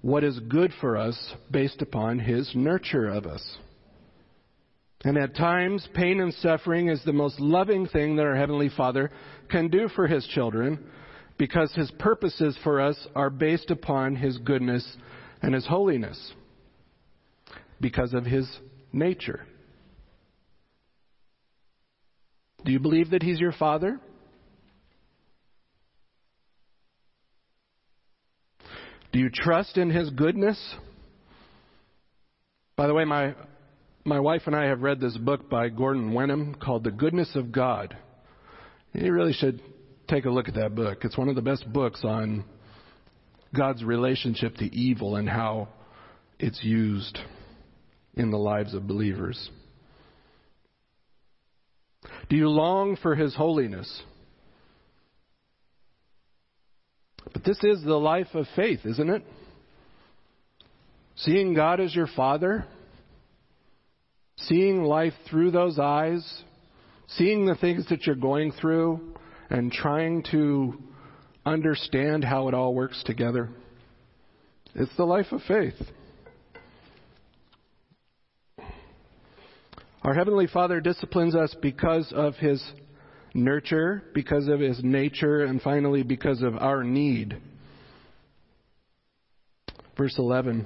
[0.00, 3.58] what is good for us based upon His nurture of us.
[5.04, 9.10] And at times, pain and suffering is the most loving thing that our Heavenly Father
[9.50, 10.84] can do for His children
[11.38, 14.96] because His purposes for us are based upon His goodness
[15.42, 16.32] and His holiness
[17.80, 18.48] because of His
[18.96, 19.46] nature.
[22.64, 24.00] Do you believe that He's your Father?
[29.12, 30.58] Do you trust in His goodness?
[32.76, 33.34] By the way, my,
[34.04, 37.52] my wife and I have read this book by Gordon Wenham called The Goodness of
[37.52, 37.96] God.
[38.92, 39.62] You really should
[40.08, 41.04] take a look at that book.
[41.04, 42.44] It's one of the best books on
[43.54, 45.68] God's relationship to evil and how
[46.38, 47.18] it's used
[48.16, 49.50] in the lives of believers.
[52.28, 54.02] Do you long for His holiness?
[57.32, 59.22] But this is the life of faith, isn't it?
[61.16, 62.66] Seeing God as your Father,
[64.36, 66.42] seeing life through those eyes,
[67.08, 69.14] seeing the things that you're going through,
[69.50, 70.74] and trying to
[71.44, 73.48] understand how it all works together.
[74.74, 75.74] It's the life of faith.
[80.06, 82.62] Our Heavenly Father disciplines us because of His
[83.34, 87.36] nurture, because of His nature, and finally because of our need.
[89.98, 90.64] Verse 11.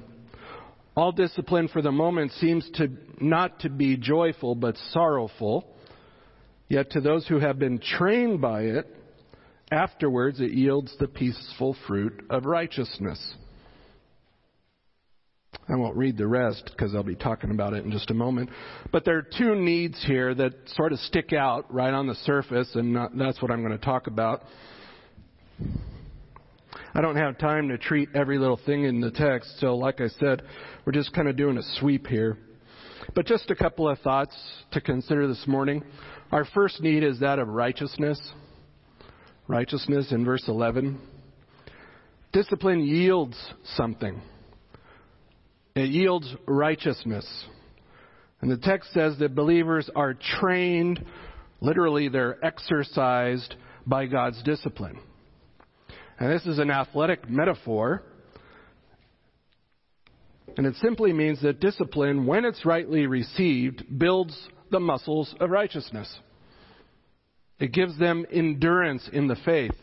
[0.94, 2.88] All discipline for the moment seems to
[3.18, 5.74] not to be joyful but sorrowful.
[6.68, 8.94] Yet to those who have been trained by it,
[9.72, 13.34] Afterwards, it yields the peaceful fruit of righteousness.
[15.70, 18.50] I won't read the rest because I'll be talking about it in just a moment.
[18.90, 22.68] But there are two needs here that sort of stick out right on the surface,
[22.74, 24.42] and that's what I'm going to talk about.
[26.92, 30.08] I don't have time to treat every little thing in the text, so like I
[30.08, 30.42] said,
[30.84, 32.36] we're just kind of doing a sweep here.
[33.14, 34.36] But just a couple of thoughts
[34.72, 35.84] to consider this morning.
[36.32, 38.20] Our first need is that of righteousness
[39.50, 41.00] righteousness in verse 11.
[42.32, 43.36] Discipline yields
[43.74, 44.22] something.
[45.74, 47.26] It yields righteousness.
[48.40, 51.04] And the text says that believers are trained,
[51.60, 53.54] literally, they're exercised
[53.86, 54.98] by God's discipline.
[56.18, 58.02] And this is an athletic metaphor.
[60.56, 64.36] And it simply means that discipline, when it's rightly received, builds
[64.70, 66.12] the muscles of righteousness.
[67.58, 69.74] It gives them endurance in the faith.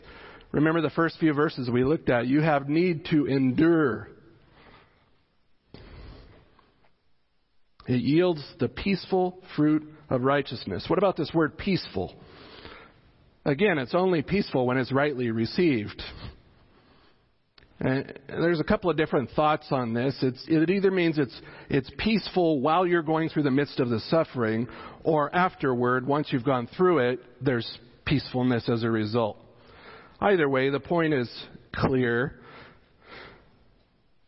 [0.52, 2.26] Remember the first few verses we looked at.
[2.26, 4.08] You have need to endure.
[7.88, 10.84] It yields the peaceful fruit of righteousness.
[10.88, 12.14] What about this word peaceful?
[13.44, 16.02] Again, it's only peaceful when it's rightly received.
[17.80, 20.16] And there's a couple of different thoughts on this.
[20.20, 24.00] It's, it either means it's, it's peaceful while you're going through the midst of the
[24.00, 24.68] suffering,
[25.04, 29.38] or afterward, once you've gone through it, there's peacefulness as a result.
[30.20, 31.30] Either way, the point is
[31.74, 32.37] clear.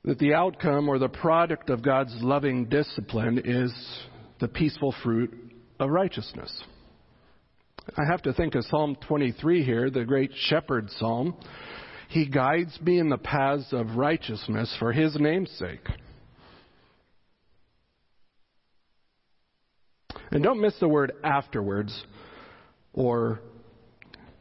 [0.04, 3.72] That the outcome or the product of God's loving discipline is
[4.40, 5.32] the peaceful fruit
[5.78, 6.62] of righteousness.
[7.96, 11.36] I have to think of Psalm 23 here, the great shepherd psalm.
[12.08, 15.86] He guides me in the paths of righteousness for his name's sake.
[20.30, 22.04] And don't miss the word afterwards,
[22.92, 23.40] or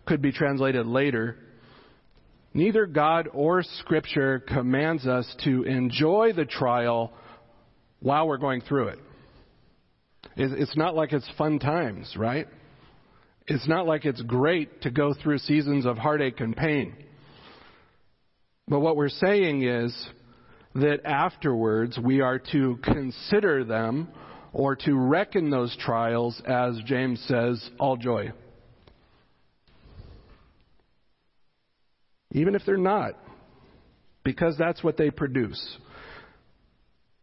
[0.06, 1.38] could be translated later.
[2.54, 7.14] Neither God or Scripture commands us to enjoy the trial
[8.00, 9.00] while we're going through it.
[10.36, 12.48] It's not like it's fun times, right?
[13.48, 16.96] It's not like it's great to go through seasons of heartache and pain.
[18.68, 20.08] But what we're saying is
[20.76, 24.10] that afterwards we are to consider them
[24.54, 28.32] or to reckon those trials as James says, all joy.
[32.32, 33.14] Even if they're not,
[34.24, 35.78] because that's what they produce.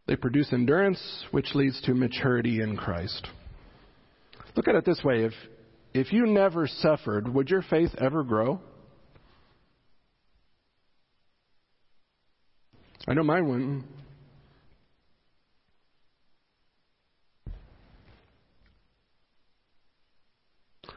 [0.07, 3.27] They produce endurance, which leads to maturity in Christ.
[4.55, 5.33] Look at it this way if,
[5.93, 8.59] if you never suffered, would your faith ever grow?
[13.07, 13.85] I know mine wouldn't.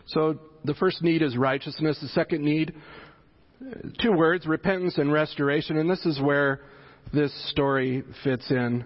[0.06, 1.98] So the first need is righteousness.
[2.00, 2.74] The second need,
[4.00, 5.76] two words, repentance and restoration.
[5.76, 6.60] And this is where
[7.12, 8.84] this story fits in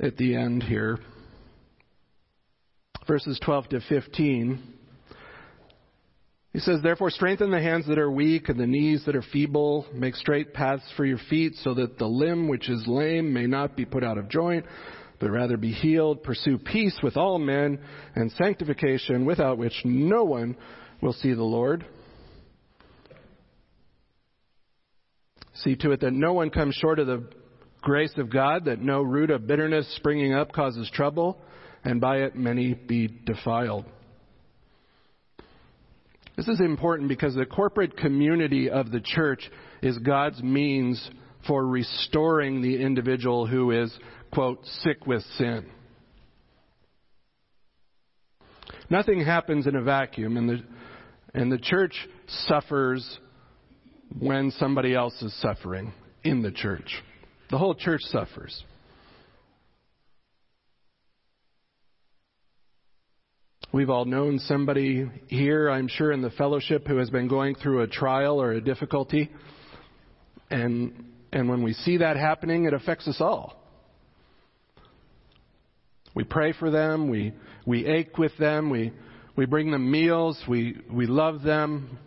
[0.00, 0.98] at the end here.
[3.06, 4.74] Verses 12 to 15.
[6.52, 9.86] He says, Therefore, strengthen the hands that are weak and the knees that are feeble.
[9.92, 13.76] Make straight paths for your feet, so that the limb which is lame may not
[13.76, 14.64] be put out of joint,
[15.18, 16.22] but rather be healed.
[16.22, 17.80] Pursue peace with all men
[18.14, 20.56] and sanctification, without which no one
[21.02, 21.84] will see the Lord.
[25.54, 27.28] See to it that no one comes short of the
[27.80, 31.38] grace of God, that no root of bitterness springing up causes trouble,
[31.84, 33.84] and by it many be defiled.
[36.36, 39.48] This is important because the corporate community of the church
[39.82, 41.10] is God's means
[41.46, 43.96] for restoring the individual who is,
[44.32, 45.66] quote, sick with sin.
[48.90, 50.62] Nothing happens in a vacuum, and the,
[51.32, 51.94] and the church
[52.48, 53.18] suffers
[54.18, 55.92] when somebody else is suffering
[56.22, 57.02] in the church.
[57.50, 58.64] The whole church suffers.
[63.72, 67.82] We've all known somebody here, I'm sure, in the fellowship who has been going through
[67.82, 69.30] a trial or a difficulty.
[70.48, 73.60] And, and when we see that happening, it affects us all.
[76.14, 77.34] We pray for them, we,
[77.66, 78.92] we ache with them, we,
[79.34, 81.98] we bring them meals, we, we love them.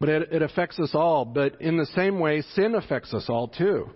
[0.00, 1.24] But it, it affects us all.
[1.24, 3.90] But in the same way, sin affects us all too.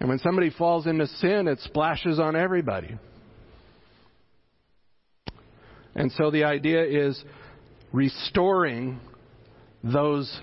[0.00, 2.98] And when somebody falls into sin, it splashes on everybody.
[5.94, 7.22] And so the idea is
[7.92, 9.00] restoring
[9.82, 10.40] those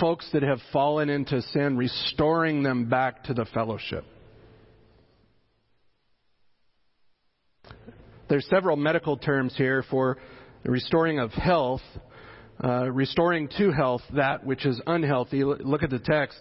[0.00, 4.04] folks that have fallen into sin, restoring them back to the fellowship.
[8.28, 10.16] There's several medical terms here for
[10.64, 11.82] restoring of health,
[12.62, 15.44] uh, restoring to health that which is unhealthy.
[15.44, 16.38] Look at the text.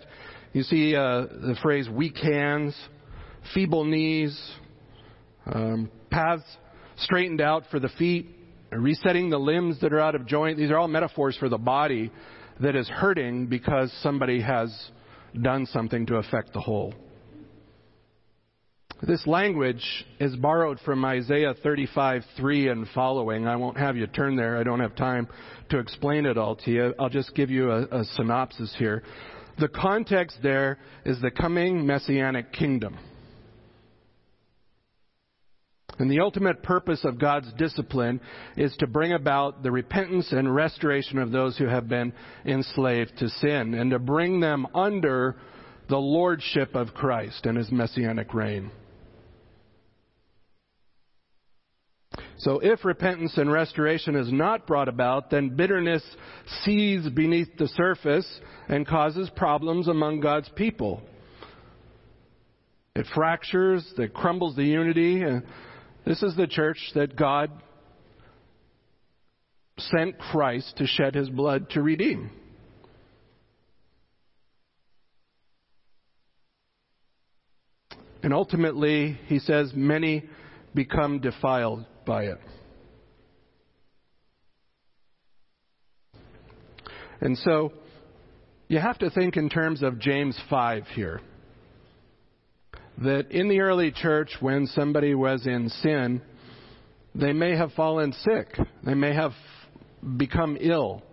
[0.53, 2.76] You see uh, the phrase weak hands,
[3.53, 4.39] feeble knees,
[5.45, 6.43] um, paths
[6.97, 8.30] straightened out for the feet,
[8.72, 10.57] resetting the limbs that are out of joint.
[10.57, 12.11] These are all metaphors for the body
[12.59, 14.72] that is hurting because somebody has
[15.41, 16.93] done something to affect the whole.
[19.03, 23.47] This language is borrowed from Isaiah 35:3 and following.
[23.47, 24.57] I won't have you turn there.
[24.57, 25.27] I don't have time
[25.69, 26.93] to explain it all to you.
[26.99, 29.01] I'll just give you a, a synopsis here.
[29.57, 32.95] The context there is the coming messianic kingdom.
[35.97, 38.21] And the ultimate purpose of God's discipline
[38.55, 42.13] is to bring about the repentance and restoration of those who have been
[42.45, 45.37] enslaved to sin and to bring them under
[45.89, 48.71] the lordship of Christ and his messianic reign.
[52.41, 56.03] So if repentance and restoration is not brought about, then bitterness
[56.63, 58.27] seethes beneath the surface
[58.67, 61.03] and causes problems among God's people.
[62.95, 65.23] It fractures, it crumbles the unity,
[66.03, 67.51] this is the church that God
[69.77, 72.31] sent Christ to shed his blood to redeem.
[78.23, 80.23] And ultimately, he says, many
[80.73, 82.39] become defiled by it.
[87.22, 87.72] And so,
[88.68, 91.22] you have to think in terms of James 5 here.
[92.97, 96.22] That in the early church, when somebody was in sin,
[97.16, 98.57] they may have fallen sick.
[98.86, 99.32] They may have
[100.18, 101.03] become ill.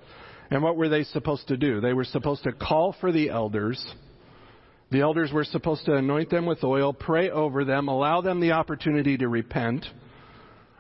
[0.51, 1.81] And what were they supposed to do?
[1.81, 3.81] They were supposed to call for the elders.
[4.91, 8.53] The elders were supposed to anoint them with oil, pray over them, allow them the
[8.53, 9.87] opportunity to repent,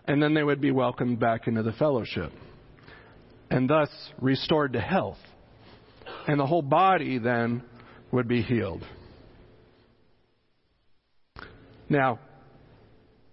[0.08, 2.32] and then they would be welcomed back into the fellowship.
[3.50, 3.90] And thus
[4.20, 5.18] restored to health.
[6.26, 7.62] And the whole body then
[8.10, 8.82] would be healed.
[11.90, 12.20] Now,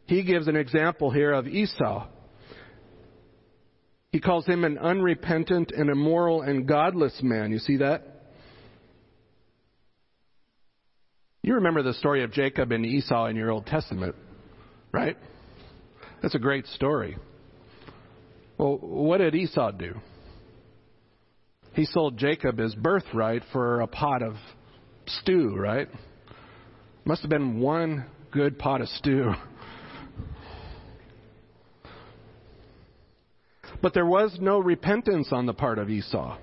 [0.05, 2.07] he gives an example here of Esau.
[4.11, 7.51] He calls him an unrepentant and immoral and godless man.
[7.51, 8.03] You see that?
[11.41, 14.15] You remember the story of Jacob and Esau in your Old Testament,
[14.91, 15.17] right?
[16.21, 17.17] That's a great story.
[18.57, 19.95] Well, what did Esau do?
[21.73, 24.35] He sold Jacob his birthright for a pot of
[25.07, 25.89] stew, right?
[27.03, 29.33] Must have been one good pot of stew.
[33.81, 36.37] But there was no repentance on the part of Esau.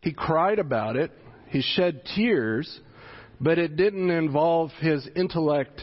[0.00, 1.10] He cried about it,
[1.48, 2.80] he shed tears,
[3.40, 5.80] but it didn't involve his intellect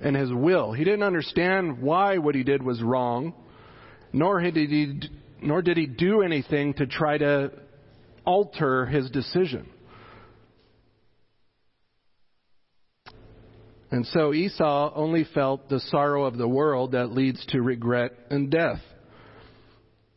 [0.00, 0.72] and his will.
[0.72, 3.34] He didn't understand why what he did was wrong,
[4.12, 5.00] nor did he,
[5.42, 7.52] nor did he do anything to try to
[8.24, 9.68] alter his decision.
[13.90, 18.50] And so Esau only felt the sorrow of the world that leads to regret and
[18.50, 18.80] death.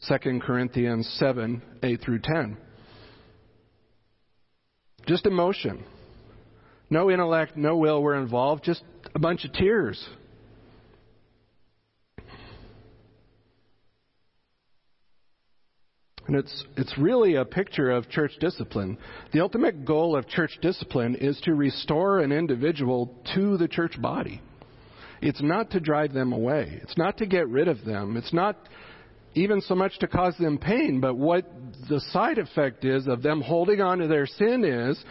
[0.08, 2.58] 2 Corinthians 7 8 through 10.
[5.08, 5.84] Just emotion.
[6.90, 8.82] No intellect, no will were involved, just
[9.16, 10.08] a bunch of tears.
[16.28, 19.00] And it's, it's really a picture of church discipline.
[19.34, 24.40] The ultimate goal of church discipline is to restore an individual to the church body.
[25.24, 26.80] It's not to drive them away.
[26.84, 28.16] It's not to get rid of them.
[28.16, 28.58] It's not
[29.34, 31.50] even so much to cause them pain, but what
[31.90, 35.04] the side effect is of them holding on to their sin is,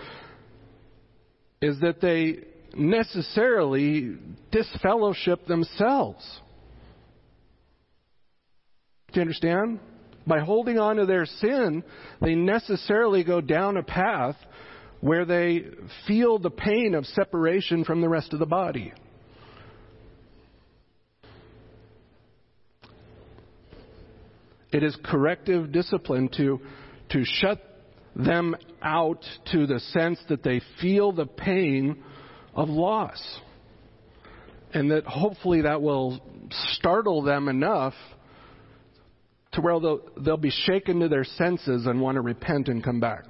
[1.61, 2.45] is that they
[2.75, 4.17] necessarily
[4.51, 6.41] disfellowship themselves.
[9.13, 9.81] Do you understand?
[10.27, 11.83] By holding on to their sin,
[12.21, 14.37] they necessarily go down a path
[15.01, 15.65] where they
[16.07, 18.93] feel the pain of separation from the rest of the body.
[24.71, 26.61] It is corrective discipline to,
[27.11, 27.63] to shut
[28.15, 32.03] them out to the sense that they feel the pain
[32.59, 33.41] of loss.
[34.75, 36.21] And that hopefully that will
[36.73, 37.95] startle them enough
[39.53, 43.01] to where they'll, they'll be shaken to their senses and want to repent and come
[43.01, 43.25] back.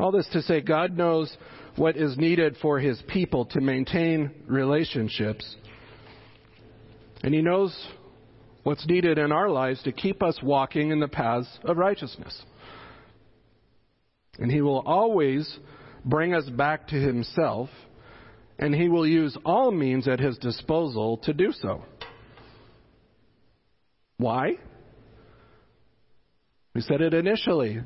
[0.00, 1.36] All this to say, God knows
[1.76, 5.56] what is needed for His people to maintain relationships.
[7.22, 7.76] And He knows
[8.62, 12.42] what's needed in our lives to keep us walking in the paths of righteousness.
[14.38, 15.58] And He will always
[16.04, 17.68] bring us back to Himself,
[18.58, 21.82] and He will use all means at His disposal to do so.
[24.18, 24.58] Why?
[26.74, 27.80] We said it initially.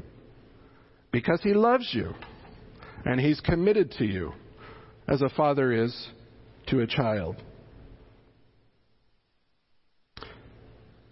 [1.11, 2.15] Because He loves you,
[3.05, 4.33] and He's committed to you,
[5.09, 6.09] as a father is
[6.69, 7.37] to a child.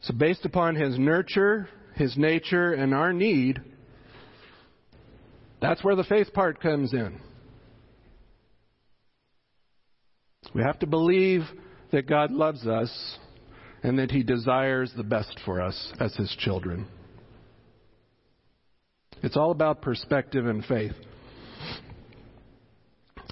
[0.03, 3.61] So, based upon his nurture, his nature, and our need,
[5.61, 7.21] that's where the faith part comes in.
[10.55, 11.43] We have to believe
[11.93, 13.19] that God loves us
[13.83, 16.87] and that he desires the best for us as his children.
[19.23, 20.95] It's all about perspective and faith.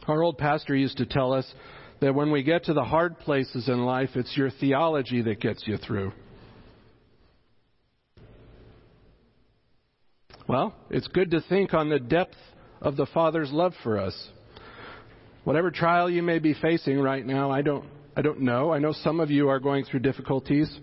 [0.07, 1.51] Our old pastor used to tell us
[2.01, 5.67] that when we get to the hard places in life, it's your theology that gets
[5.67, 6.13] you through.
[10.49, 12.37] Well, it's good to think on the depth
[12.81, 14.15] of the Father's love for us.
[15.45, 17.85] Whatever trial you may be facing right now, I don't,
[18.17, 18.73] I don't know.
[18.73, 20.75] I know some of you are going through difficulties.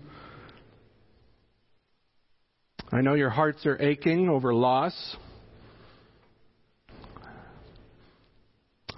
[2.92, 5.16] I know your hearts are aching over loss.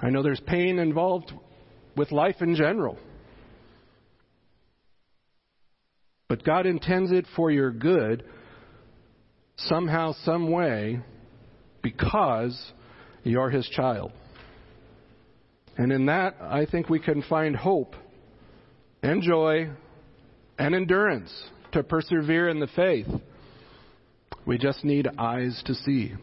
[0.02, 1.32] I know there's pain involved
[1.96, 2.98] with life in general.
[6.28, 8.22] But God intends it for your good
[9.58, 11.00] somehow, some way,
[11.82, 12.72] because
[13.24, 14.12] you're his child.
[15.76, 17.94] And in that, I think we can find hope
[19.02, 19.70] and joy
[20.58, 21.32] and endurance
[21.72, 23.06] to persevere in the faith.
[24.44, 26.14] We just need eyes to see.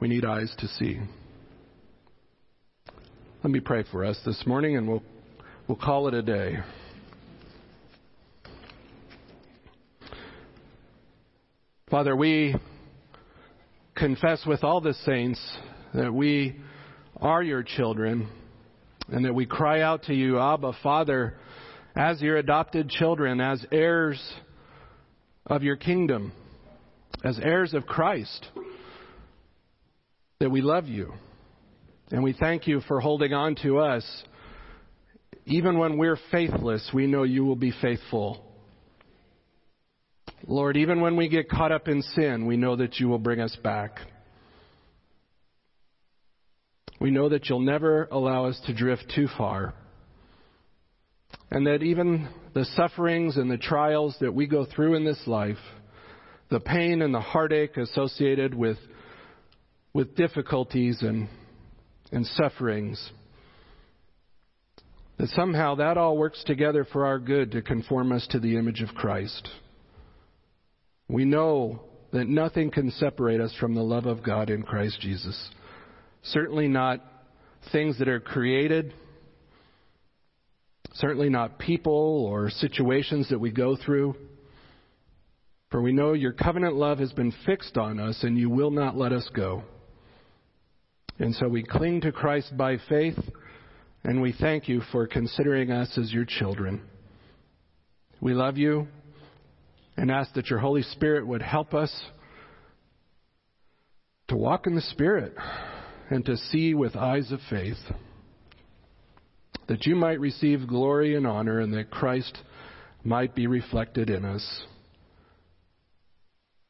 [0.00, 0.98] We need eyes to see.
[3.44, 5.02] Let me pray for us this morning and we'll,
[5.68, 6.56] we'll call it a day.
[11.90, 12.54] Father, we
[13.96, 15.40] confess with all the saints
[15.92, 16.54] that we
[17.16, 18.28] are your children
[19.08, 21.34] and that we cry out to you, Abba, Father,
[21.96, 24.22] as your adopted children, as heirs
[25.46, 26.30] of your kingdom,
[27.24, 28.46] as heirs of Christ,
[30.38, 31.12] that we love you.
[32.12, 34.04] And we thank you for holding on to us.
[35.44, 38.49] Even when we're faithless, we know you will be faithful.
[40.46, 43.40] Lord, even when we get caught up in sin, we know that you will bring
[43.40, 43.98] us back.
[47.00, 49.74] We know that you'll never allow us to drift too far.
[51.50, 55.58] And that even the sufferings and the trials that we go through in this life,
[56.50, 58.78] the pain and the heartache associated with,
[59.92, 61.28] with difficulties and,
[62.12, 63.10] and sufferings,
[65.18, 68.80] that somehow that all works together for our good to conform us to the image
[68.80, 69.48] of Christ.
[71.10, 71.80] We know
[72.12, 75.50] that nothing can separate us from the love of God in Christ Jesus.
[76.22, 77.00] Certainly not
[77.72, 78.94] things that are created,
[80.92, 84.14] certainly not people or situations that we go through.
[85.72, 88.96] For we know your covenant love has been fixed on us and you will not
[88.96, 89.64] let us go.
[91.18, 93.18] And so we cling to Christ by faith
[94.04, 96.82] and we thank you for considering us as your children.
[98.20, 98.86] We love you
[100.00, 101.92] and ask that your Holy Spirit would help us
[104.28, 105.34] to walk in the Spirit
[106.08, 107.76] and to see with eyes of faith,
[109.68, 112.38] that you might receive glory and honor and that Christ
[113.04, 114.62] might be reflected in us.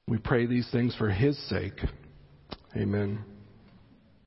[0.08, 1.78] We pray these things for his sake.
[2.76, 3.24] Amen.